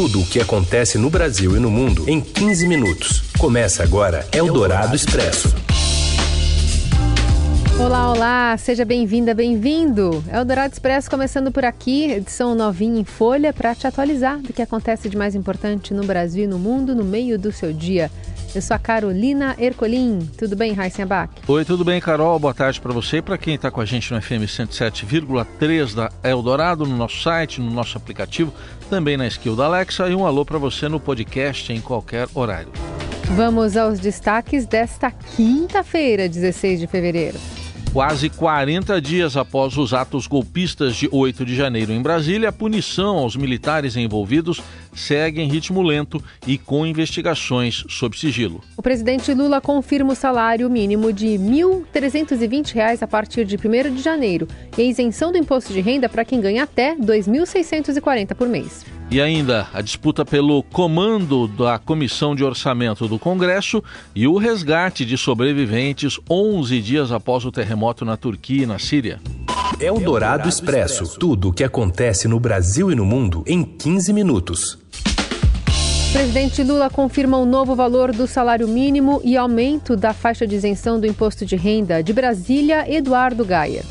[0.00, 3.24] Tudo o que acontece no Brasil e no mundo em 15 minutos.
[3.36, 5.52] Começa agora Eldorado Expresso.
[7.80, 10.22] Olá, olá, seja bem-vinda, bem-vindo.
[10.32, 15.08] Eldorado Expresso começando por aqui, edição novinha em folha para te atualizar do que acontece
[15.08, 18.08] de mais importante no Brasil e no mundo no meio do seu dia.
[18.58, 20.28] Eu sou a Carolina Ercolim.
[20.36, 21.32] Tudo bem, Raíssa Abac?
[21.46, 22.36] Oi, tudo bem, Carol?
[22.40, 26.10] Boa tarde para você e para quem está com a gente no FM 107,3 da
[26.24, 28.52] Eldorado, no nosso site, no nosso aplicativo,
[28.90, 32.72] também na skill da Alexa e um alô para você no podcast em qualquer horário.
[33.36, 37.38] Vamos aos destaques desta quinta-feira, 16 de fevereiro.
[37.92, 43.16] Quase 40 dias após os atos golpistas de 8 de janeiro em Brasília, a punição
[43.16, 44.60] aos militares envolvidos
[44.98, 48.62] segue em ritmo lento e com investigações sob sigilo.
[48.76, 54.02] O presidente Lula confirma o salário mínimo de R$ 1.320 a partir de 1 de
[54.02, 58.48] janeiro e a isenção do imposto de renda para quem ganha até R$ 2.640 por
[58.48, 58.84] mês.
[59.10, 63.82] E ainda a disputa pelo comando da Comissão de Orçamento do Congresso
[64.14, 69.18] e o resgate de sobreviventes 11 dias após o terremoto na Turquia e na Síria.
[69.80, 71.18] É o Dourado Expresso.
[71.18, 74.78] Tudo o que acontece no Brasil e no mundo em 15 minutos.
[76.18, 80.56] O presidente Lula confirma o novo valor do salário mínimo e aumento da faixa de
[80.56, 82.02] isenção do imposto de renda.
[82.02, 83.84] De Brasília, Eduardo Gaia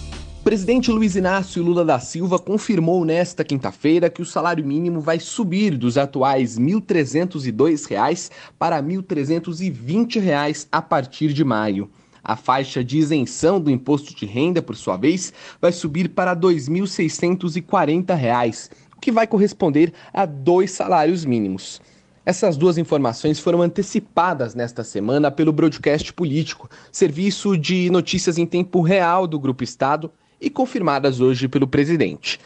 [0.43, 5.77] presidente Luiz Inácio Lula da Silva confirmou nesta quinta-feira que o salário mínimo vai subir
[5.77, 11.89] dos atuais R$ 1.302 para R$ 1.320 a partir de maio.
[12.21, 16.39] A faixa de isenção do imposto de renda, por sua vez, vai subir para R$
[16.39, 21.79] 2.640, o que vai corresponder a dois salários mínimos.
[22.27, 28.81] Essas duas informações foram antecipadas nesta semana pelo Broadcast Político, serviço de notícias em tempo
[28.81, 30.11] real do Grupo Estado
[30.41, 32.37] e confirmadas hoje pelo presidente.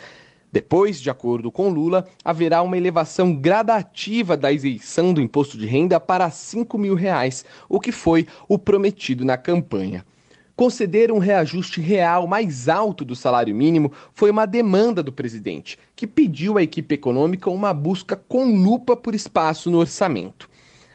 [0.51, 5.99] Depois, de acordo com Lula, haverá uma elevação gradativa da isenção do imposto de renda
[5.99, 10.05] para 5 mil reais, o que foi o prometido na campanha.
[10.61, 16.05] Conceder um reajuste real mais alto do salário mínimo foi uma demanda do presidente, que
[16.05, 20.47] pediu à equipe econômica uma busca com lupa por espaço no orçamento.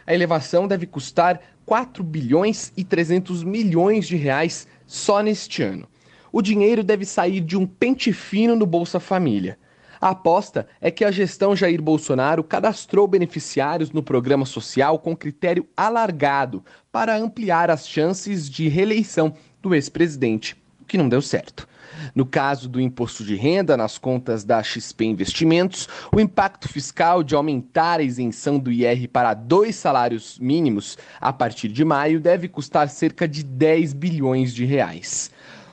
[0.07, 5.89] A elevação deve custar 4 bilhões e 300 milhões de reais só neste ano
[6.37, 9.59] o dinheiro deve sair de um pente fino no Bolsa Família.
[9.99, 15.67] A aposta é que a gestão Jair Bolsonaro cadastrou beneficiários no programa social com critério
[15.75, 19.35] alargado para ampliar as chances de reeleição
[19.67, 21.67] do ex-presidente, o que não deu certo.
[22.15, 27.35] No caso do imposto de renda nas contas da XP Investimentos, o impacto fiscal de
[27.35, 32.89] aumentar a isenção do IR para dois salários mínimos a partir de maio deve custar
[32.89, 35.31] cerca de 10 bilhões de reais.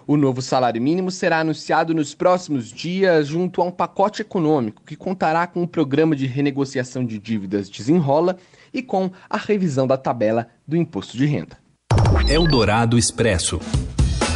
[0.08, 4.98] O novo salário mínimo será anunciado nos próximos dias junto a um pacote econômico que
[4.98, 8.38] contará com um programa de renegociação de dívidas desenrola
[8.74, 11.63] e com a revisão da tabela do imposto de renda.
[12.28, 13.60] Eldorado Expresso.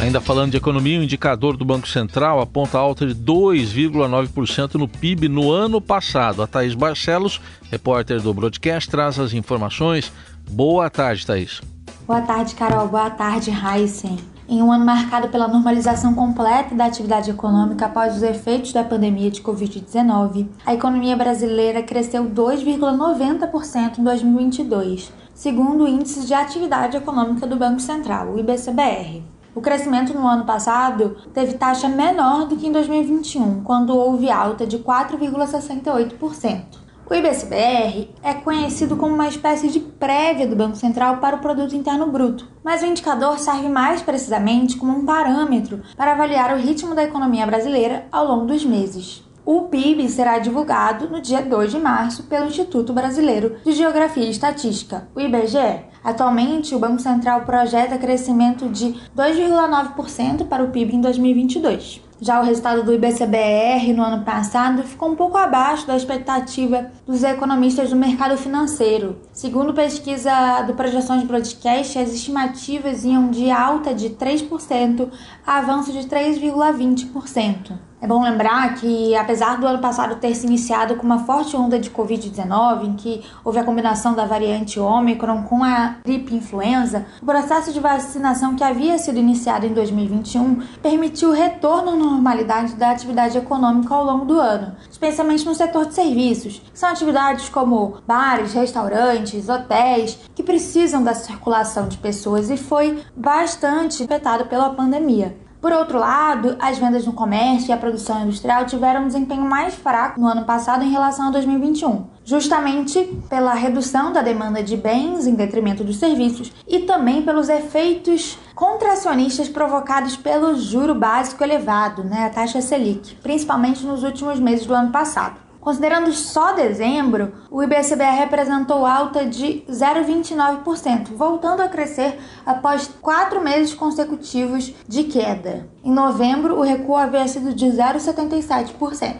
[0.00, 5.28] Ainda falando de economia, o indicador do Banco Central aponta alta de 2,9% no PIB
[5.28, 6.42] no ano passado.
[6.42, 7.40] A Thaís Barcelos,
[7.70, 10.12] repórter do Broadcast, traz as informações.
[10.50, 11.60] Boa tarde, Thaís.
[12.06, 12.88] Boa tarde, Carol.
[12.88, 14.18] Boa tarde, Heisen.
[14.48, 19.30] Em um ano marcado pela normalização completa da atividade econômica após os efeitos da pandemia
[19.30, 27.46] de Covid-19, a economia brasileira cresceu 2,90% em 2022, segundo o Índice de Atividade Econômica
[27.46, 29.22] do Banco Central, o IBCBR.
[29.54, 34.66] O crescimento no ano passado teve taxa menor do que em 2021, quando houve alta
[34.66, 36.64] de 4,68%.
[37.08, 41.76] O IBCBR é conhecido como uma espécie de prévia do Banco Central para o Produto
[41.76, 46.96] Interno Bruto, mas o indicador serve mais precisamente como um parâmetro para avaliar o ritmo
[46.96, 49.27] da economia brasileira ao longo dos meses.
[49.50, 54.30] O PIB será divulgado no dia 2 de março pelo Instituto Brasileiro de Geografia e
[54.30, 55.86] Estatística, o IBGE.
[56.04, 62.02] Atualmente, o Banco Central projeta crescimento de 2,9% para o PIB em 2022.
[62.20, 67.24] Já o resultado do IBCBR no ano passado ficou um pouco abaixo da expectativa dos
[67.24, 69.16] economistas do mercado financeiro.
[69.32, 75.08] Segundo pesquisa do Projeções Broadcast, as estimativas iam de alta de 3%
[75.46, 77.87] a avanço de 3,20%.
[78.00, 81.80] É bom lembrar que, apesar do ano passado ter se iniciado com uma forte onda
[81.80, 87.26] de Covid-19, em que houve a combinação da variante Ômicron com a gripe influenza, o
[87.26, 92.92] processo de vacinação que havia sido iniciado em 2021 permitiu o retorno à normalidade da
[92.92, 97.96] atividade econômica ao longo do ano, especialmente no setor de serviços, que são atividades como
[98.06, 105.47] bares, restaurantes, hotéis, que precisam da circulação de pessoas e foi bastante afetado pela pandemia.
[105.60, 109.74] Por outro lado, as vendas no comércio e a produção industrial tiveram um desempenho mais
[109.74, 115.26] fraco no ano passado em relação a 2021, justamente pela redução da demanda de bens
[115.26, 122.26] em detrimento dos serviços e também pelos efeitos contracionistas provocados pelo juro básico elevado, né,
[122.26, 125.47] a taxa Selic, principalmente nos últimos meses do ano passado.
[125.60, 133.74] Considerando só dezembro, o IBCBR representou alta de 0,29%, voltando a crescer após quatro meses
[133.74, 135.66] consecutivos de queda.
[135.84, 139.16] Em novembro, o recuo havia sido de 0,77%.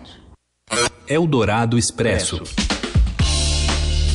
[1.08, 2.42] Eldorado Expresso.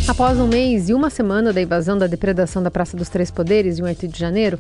[0.07, 3.79] Após um mês e uma semana da invasão da depredação da Praça dos Três Poderes,
[3.79, 4.59] em 8 de janeiro,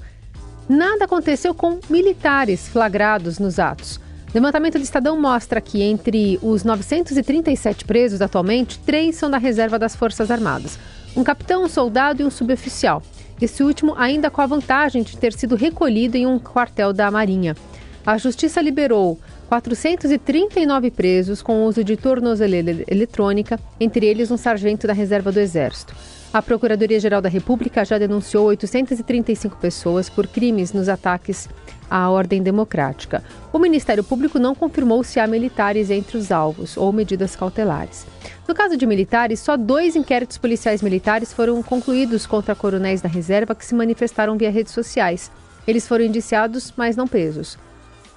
[0.67, 3.99] nada aconteceu com militares flagrados nos atos.
[4.33, 9.95] Levantamento do Estadão mostra que entre os 937 presos atualmente, três são da reserva das
[9.95, 10.79] Forças Armadas:
[11.15, 13.03] um capitão, um soldado e um suboficial.
[13.39, 17.55] Esse último ainda com a vantagem de ter sido recolhido em um quartel da Marinha.
[18.03, 19.19] A Justiça liberou
[19.49, 25.93] 439 presos com uso de tornozeleira eletrônica, entre eles um sargento da reserva do Exército.
[26.33, 31.47] A Procuradoria-Geral da República já denunciou 835 pessoas por crimes nos ataques
[31.87, 33.23] à ordem democrática.
[33.53, 38.07] O Ministério Público não confirmou se há militares entre os alvos ou medidas cautelares.
[38.47, 43.53] No caso de militares, só dois inquéritos policiais militares foram concluídos contra coronéis da reserva
[43.53, 45.29] que se manifestaram via redes sociais.
[45.67, 47.59] Eles foram indiciados, mas não presos.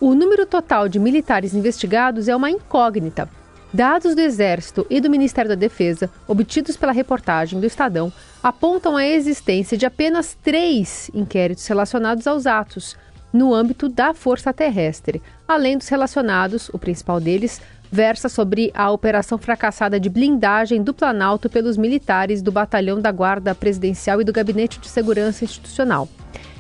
[0.01, 3.29] O número total de militares investigados é uma incógnita.
[3.77, 8.11] Dados do Exército e do Ministério da Defesa, obtidos pela reportagem do Estadão,
[8.43, 12.97] apontam a existência de apenas três inquéritos relacionados aos atos,
[13.31, 17.61] no âmbito da Força Terrestre, além dos relacionados, o principal deles,
[17.93, 23.55] versa sobre a operação fracassada de blindagem do Planalto pelos militares do Batalhão da Guarda
[23.55, 26.09] Presidencial e do Gabinete de Segurança Institucional.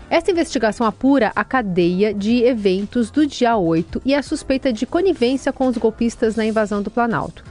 [0.08, 5.52] Esta investigação apura a cadeia de eventos do dia 8 e a suspeita de conivência
[5.52, 7.44] com os golpistas na invasão do Planalto.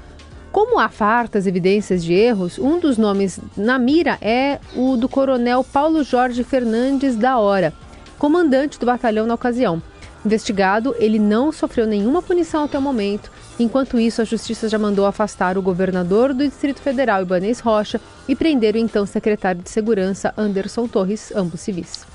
[0.54, 5.66] Como há fartas evidências de erros, um dos nomes na mira é o do coronel
[5.66, 7.74] Paulo Jorge Fernandes da Hora,
[8.18, 9.84] comandante do batalhão na ocasião.
[10.26, 13.30] Investigado, ele não sofreu nenhuma punição até o momento.
[13.60, 18.34] Enquanto isso, a Justiça já mandou afastar o governador do Distrito Federal, Ibanez Rocha, e
[18.34, 22.15] prender o então secretário de Segurança, Anderson Torres, ambos civis.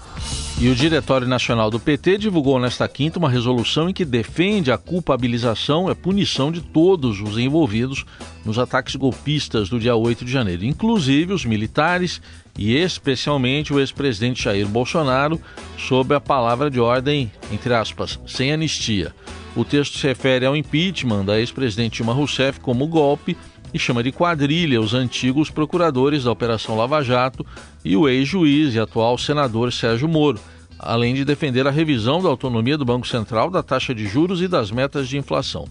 [0.62, 4.76] E o Diretório Nacional do PT divulgou nesta quinta uma resolução em que defende a
[4.76, 8.04] culpabilização e a punição de todos os envolvidos
[8.44, 12.20] nos ataques golpistas do dia 8 de janeiro, inclusive os militares
[12.58, 15.40] e especialmente o ex-presidente Jair Bolsonaro,
[15.78, 19.14] sob a palavra de ordem, entre aspas, sem anistia.
[19.56, 23.34] O texto se refere ao impeachment da ex-presidente Dilma Rousseff como golpe
[23.72, 27.44] e chama de quadrilha os antigos procuradores da Operação Lava Jato
[27.84, 30.40] e o ex-juiz e atual senador Sérgio Moro,
[30.78, 34.48] além de defender a revisão da autonomia do Banco Central, da taxa de juros e
[34.48, 35.66] das metas de inflação.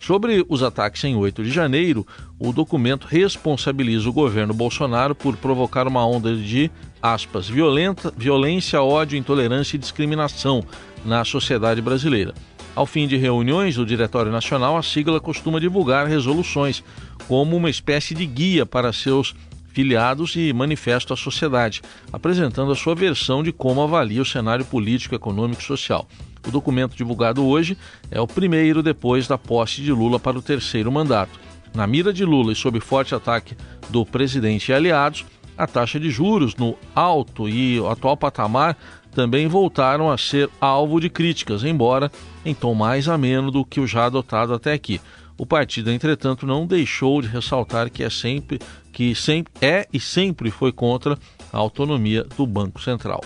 [0.00, 2.06] Sobre os ataques em 8 de janeiro,
[2.38, 6.70] o documento responsabiliza o governo Bolsonaro por provocar uma onda de,
[7.02, 10.62] aspas, violenta, violência, ódio, intolerância e discriminação
[11.04, 12.32] na sociedade brasileira.
[12.78, 16.84] Ao fim de reuniões do Diretório Nacional, a sigla costuma divulgar resoluções
[17.26, 19.34] como uma espécie de guia para seus
[19.70, 21.82] filiados e manifesto à sociedade,
[22.12, 26.06] apresentando a sua versão de como avalia o cenário político, econômico e social.
[26.46, 27.76] O documento divulgado hoje
[28.12, 31.36] é o primeiro depois da posse de Lula para o terceiro mandato.
[31.74, 33.56] Na mira de Lula e sob forte ataque
[33.90, 35.26] do presidente e aliados,
[35.58, 38.76] a taxa de juros no alto e atual patamar
[39.18, 42.08] também voltaram a ser alvo de críticas, embora
[42.44, 45.00] em tom mais ameno do que o já adotado até aqui.
[45.36, 48.60] O partido, entretanto, não deixou de ressaltar que é sempre
[48.92, 51.18] que sempre é e sempre foi contra
[51.52, 53.20] a autonomia do Banco Central.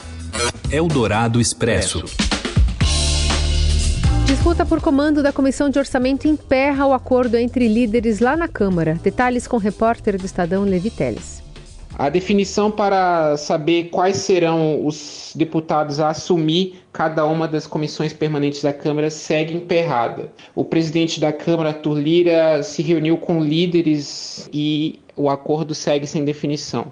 [0.70, 2.02] Eldorado Expresso.
[4.24, 8.98] Disputa por comando da Comissão de Orçamento emperra o acordo entre líderes lá na Câmara.
[9.02, 11.41] Detalhes com o repórter do Estadão Levi Teles.
[11.98, 18.62] A definição para saber quais serão os deputados a assumir cada uma das comissões permanentes
[18.62, 20.32] da Câmara segue emperrada.
[20.54, 26.24] O presidente da Câmara, Arthur Lira, se reuniu com líderes e o acordo segue sem
[26.24, 26.90] definição.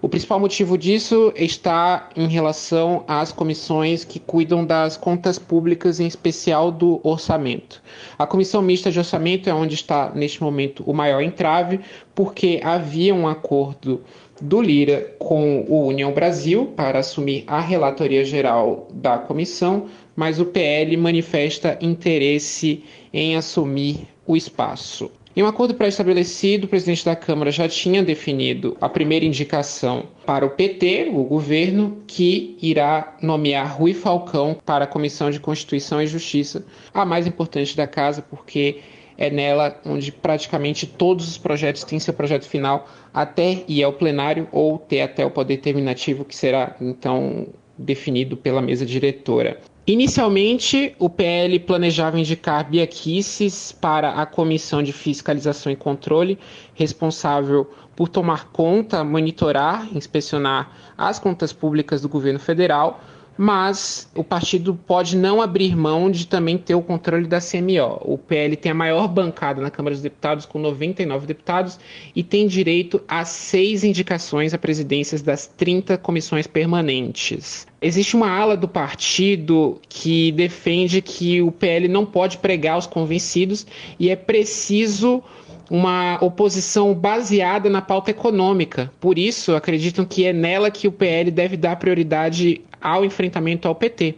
[0.00, 6.06] O principal motivo disso está em relação às comissões que cuidam das contas públicas, em
[6.06, 7.82] especial do orçamento.
[8.18, 11.80] A comissão mista de orçamento é onde está, neste momento, o maior entrave,
[12.14, 14.02] porque havia um acordo
[14.40, 20.46] do Lira com o União Brasil para assumir a relatoria geral da comissão, mas o
[20.46, 25.10] PL manifesta interesse em assumir o espaço.
[25.36, 30.46] Em um acordo pré-estabelecido, o presidente da Câmara já tinha definido a primeira indicação para
[30.46, 36.06] o PT, o governo, que irá nomear Rui Falcão para a Comissão de Constituição e
[36.06, 36.64] Justiça,
[36.94, 38.78] a mais importante da casa, porque
[39.18, 44.48] é nela onde praticamente todos os projetos têm seu projeto final até ir ao plenário
[44.52, 47.46] ou ter até o poder terminativo que será então
[47.78, 49.58] definido pela mesa diretora.
[49.86, 56.38] Inicialmente, o PL planejava indicar Bia Kicis para a Comissão de Fiscalização e Controle,
[56.74, 63.00] responsável por tomar conta, monitorar, inspecionar as contas públicas do governo federal,
[63.36, 68.00] mas o partido pode não abrir mão de também ter o controle da CMO.
[68.02, 71.78] O PL tem a maior bancada na Câmara dos Deputados, com 99 deputados,
[72.14, 77.66] e tem direito a seis indicações a presidências das 30 comissões permanentes.
[77.80, 83.66] Existe uma ala do partido que defende que o PL não pode pregar os convencidos
[83.98, 85.22] e é preciso
[85.70, 88.90] uma oposição baseada na pauta econômica.
[89.00, 93.74] Por isso, acreditam que é nela que o PL deve dar prioridade ao enfrentamento ao
[93.74, 94.16] PT.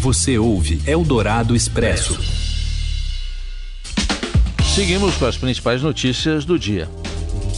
[0.00, 2.18] Você ouve Eldorado Expresso.
[4.74, 6.88] Seguimos com as principais notícias do dia.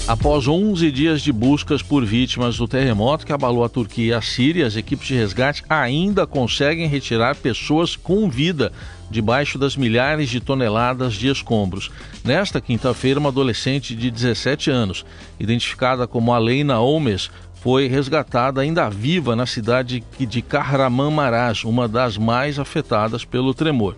[0.06, 4.20] Após 11 dias de buscas por vítimas do terremoto que abalou a Turquia e a
[4.20, 8.70] Síria, as equipes de resgate ainda conseguem retirar pessoas com vida
[9.11, 11.90] debaixo das milhares de toneladas de escombros.
[12.23, 15.06] Nesta quinta-feira, uma adolescente de 17 anos,
[15.40, 22.58] identificada como Aleina Omes, foi resgatada ainda viva na cidade de Kahramanmaraş, uma das mais
[22.58, 23.96] afetadas pelo tremor.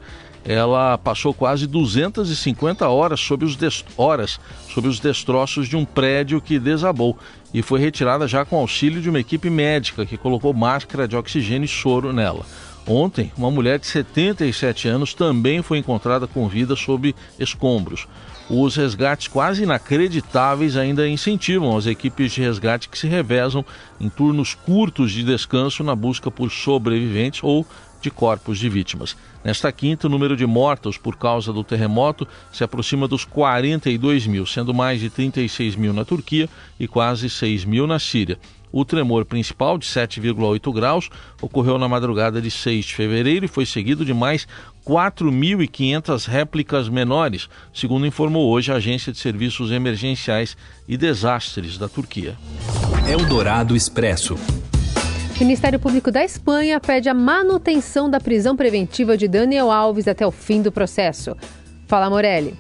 [0.49, 3.59] Ela passou quase 250 horas sob os,
[3.97, 4.39] horas
[4.73, 7.19] sob os destroços de um prédio que desabou
[7.53, 11.65] e foi retirada já com auxílio de uma equipe médica que colocou máscara de oxigênio
[11.65, 12.47] e soro nela.
[12.87, 18.07] Ontem, uma mulher de 77 anos também foi encontrada com vida sob escombros.
[18.49, 23.65] Os resgates quase inacreditáveis ainda incentivam as equipes de resgate que se revezam
[24.01, 27.67] em turnos curtos de descanso na busca por sobreviventes ou
[28.07, 29.17] de corpos de vítimas.
[29.43, 34.47] Nesta quinta, o número de mortos por causa do terremoto se aproxima dos 42 mil,
[34.47, 36.49] sendo mais de 36 mil na Turquia
[36.79, 38.39] e quase 6 mil na Síria.
[38.71, 41.11] O tremor principal, de 7,8 graus,
[41.41, 44.47] ocorreu na madrugada de 6 de fevereiro e foi seguido de mais
[44.87, 52.37] 4.500 réplicas menores, segundo informou hoje a Agência de Serviços Emergenciais e Desastres da Turquia.
[53.09, 54.37] Eldorado Expresso.
[55.37, 60.27] O Ministério Público da Espanha pede a manutenção da prisão preventiva de Daniel Alves até
[60.27, 61.37] o fim do processo.
[61.87, 62.57] Fala, Morelli.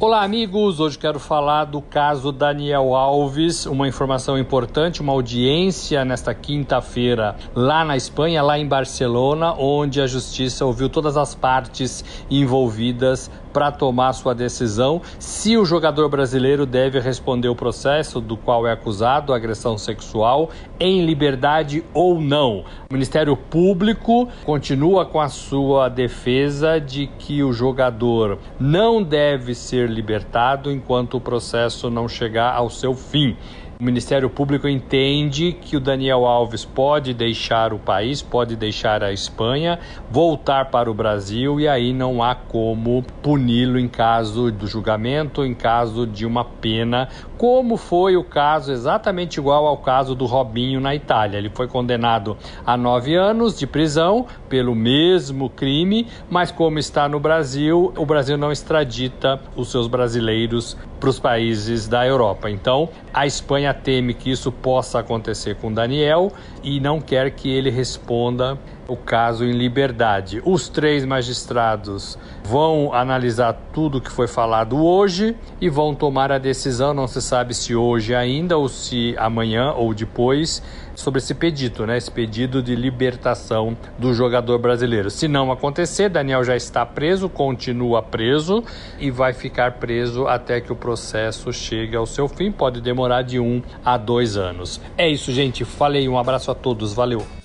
[0.00, 0.78] Olá, amigos.
[0.78, 3.66] Hoje quero falar do caso Daniel Alves.
[3.66, 10.06] Uma informação importante: uma audiência nesta quinta-feira lá na Espanha, lá em Barcelona, onde a
[10.06, 17.00] justiça ouviu todas as partes envolvidas para tomar sua decisão se o jogador brasileiro deve
[17.00, 22.64] responder o processo do qual é acusado, agressão sexual, em liberdade ou não.
[22.88, 29.88] O Ministério Público continua com a sua defesa de que o jogador não deve ser
[29.88, 33.36] libertado enquanto o processo não chegar ao seu fim.
[33.80, 39.10] O Ministério Público entende que o Daniel Alves pode deixar o país, pode deixar a
[39.10, 39.78] Espanha,
[40.10, 45.54] voltar para o Brasil e aí não há como puni-lo em caso do julgamento, em
[45.54, 47.08] caso de uma pena,
[47.38, 51.38] como foi o caso exatamente igual ao caso do Robinho na Itália.
[51.38, 57.18] Ele foi condenado a nove anos de prisão pelo mesmo crime, mas como está no
[57.18, 62.50] Brasil, o Brasil não extradita os seus brasileiros para os países da Europa.
[62.50, 66.30] Então, a Espanha teme que isso possa acontecer com Daniel
[66.62, 68.58] e não quer que ele responda
[68.90, 70.42] o caso em liberdade.
[70.44, 76.92] Os três magistrados vão analisar tudo que foi falado hoje e vão tomar a decisão,
[76.92, 80.60] não se sabe se hoje ainda ou se amanhã ou depois,
[80.96, 81.96] sobre esse pedido, né?
[81.96, 85.08] Esse pedido de libertação do jogador brasileiro.
[85.08, 88.64] Se não acontecer, Daniel já está preso, continua preso
[88.98, 92.50] e vai ficar preso até que o processo chegue ao seu fim.
[92.50, 94.80] Pode demorar de um a dois anos.
[94.98, 95.64] É isso, gente.
[95.64, 97.39] Falei, um abraço a todos, valeu.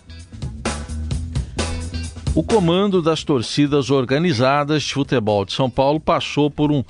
[2.35, 6.83] O comando das torcidas organizadas de futebol de São Paulo passou por um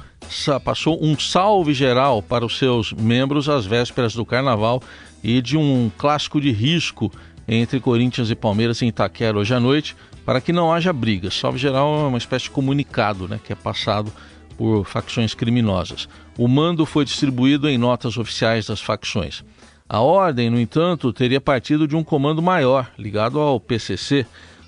[0.64, 4.82] passou um salve geral para os seus membros às vésperas do Carnaval
[5.24, 7.12] e de um clássico de risco
[7.48, 11.30] entre Corinthians e Palmeiras em Itaquera hoje à noite, para que não haja briga.
[11.30, 14.12] Salve geral é uma espécie de comunicado, né, que é passado
[14.58, 16.10] por facções criminosas.
[16.40, 19.44] O mando foi distribuído em notas oficiais das facções.
[19.88, 24.26] A ordem, no entanto, teria partido de um comando maior, ligado ao PCC,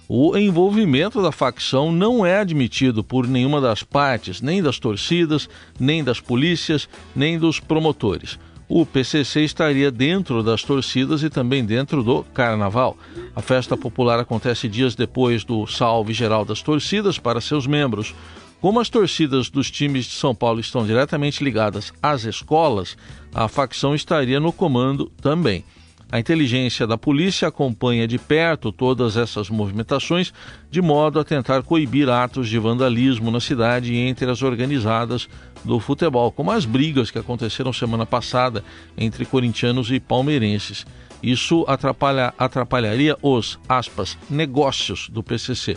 [0.09, 6.03] o envolvimento da facção não é admitido por nenhuma das partes, nem das torcidas, nem
[6.03, 8.39] das polícias, nem dos promotores.
[8.69, 12.97] O PCC estaria dentro das torcidas e também dentro do carnaval.
[13.35, 18.13] A festa popular acontece dias depois do salve geral das torcidas para seus membros.
[18.59, 22.97] Como as torcidas dos times de São Paulo estão diretamente ligadas às escolas,
[23.33, 25.63] a facção estaria no comando também.
[26.09, 30.33] A inteligência da polícia acompanha de perto todas essas movimentações,
[30.71, 35.27] de modo a tentar coibir atos de vandalismo na cidade e entre as organizadas
[35.65, 38.63] do futebol, como as brigas que aconteceram semana passada
[38.97, 40.85] entre corintianos e palmeirenses.
[41.21, 45.75] Isso atrapalha, atrapalharia os, aspas, negócios do PCC.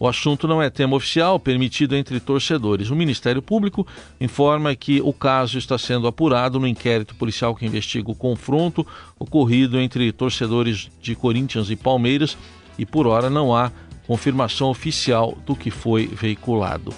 [0.00, 2.88] O assunto não é tema oficial permitido entre torcedores.
[2.88, 3.86] O Ministério Público
[4.18, 8.86] informa que o caso está sendo apurado no inquérito policial que investiga o confronto
[9.18, 12.38] ocorrido entre torcedores de Corinthians e Palmeiras
[12.78, 13.70] e por hora não há
[14.06, 16.94] confirmação oficial do que foi veiculado.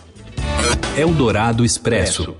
[0.96, 2.36] Eldorado Expresso.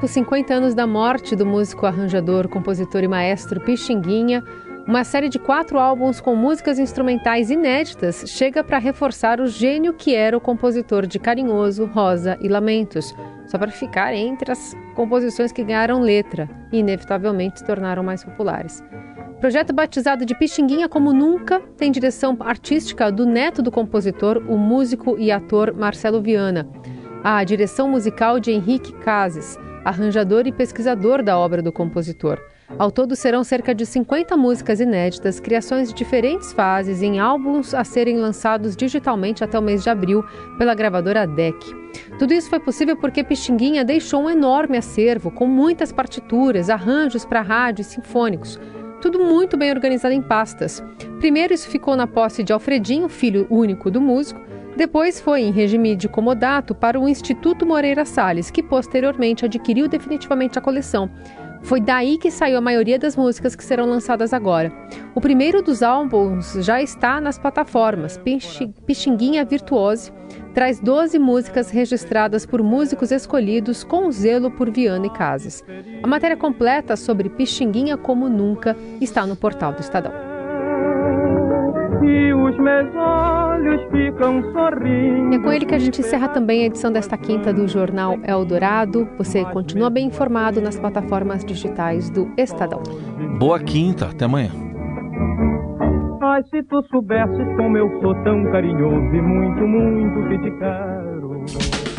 [0.00, 4.42] Marca os 50 anos da morte do músico, arranjador, compositor e maestro Pixinguinha,
[4.86, 10.14] uma série de quatro álbuns com músicas instrumentais inéditas chega para reforçar o gênio que
[10.14, 13.14] era o compositor de Carinhoso, Rosa e Lamentos,
[13.46, 18.82] só para ficar entre as composições que ganharam letra e inevitavelmente se tornaram mais populares.
[19.38, 25.18] Projeto batizado de Pixinguinha como nunca tem direção artística do neto do compositor, o músico
[25.18, 26.66] e ator Marcelo Viana.
[27.22, 32.40] A direção musical de Henrique Cases, arranjador e pesquisador da obra do compositor.
[32.78, 37.82] Ao todo serão cerca de 50 músicas inéditas, criações de diferentes fases em álbuns a
[37.82, 40.24] serem lançados digitalmente até o mês de abril
[40.56, 41.56] pela gravadora DEC.
[42.18, 47.42] Tudo isso foi possível porque Pixinguinha deixou um enorme acervo com muitas partituras, arranjos para
[47.42, 48.58] rádio e sinfônicos.
[49.00, 50.82] Tudo muito bem organizado em pastas.
[51.18, 54.40] Primeiro, isso ficou na posse de Alfredinho, filho único do músico,
[54.76, 60.58] depois foi em regime de comodato para o Instituto Moreira Salles, que posteriormente adquiriu definitivamente
[60.58, 61.10] a coleção.
[61.62, 64.72] Foi daí que saiu a maioria das músicas que serão lançadas agora.
[65.14, 68.18] O primeiro dos álbuns já está nas plataformas.
[68.86, 70.10] Pixinguinha Virtuose
[70.54, 75.62] traz 12 músicas registradas por músicos escolhidos com zelo por Viana e Casas.
[76.02, 80.29] A matéria completa sobre Pixinguinha como nunca está no portal do Estadão
[82.02, 85.34] e os meus olhos ficam sorrindo.
[85.34, 89.08] É com ele que a gente encerra também a edição desta quinta do Jornal Eldorado.
[89.18, 92.82] Você continua bem informado nas plataformas digitais do Estadão.
[93.38, 94.50] Boa quinta, até amanhã.
[96.22, 101.44] Ai, se tu soubesses como eu sou tão carinhoso e muito, muito que te quero.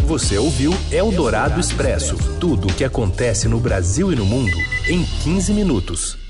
[0.06, 4.58] Você ouviu Eldorado Expresso tudo o que acontece no Brasil e no mundo
[4.90, 6.20] em 15 minutos.